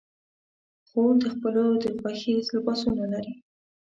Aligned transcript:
خور 0.87 1.13
د 1.21 1.23
خپلو 1.33 1.63
د 1.83 1.85
خوښې 1.97 2.33
لباسونه 2.55 3.03
لري. 3.13 3.33